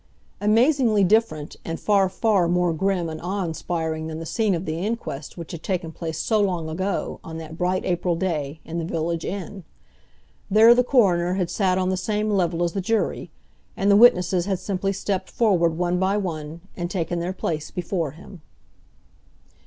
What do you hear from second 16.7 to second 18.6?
and taken their place before him.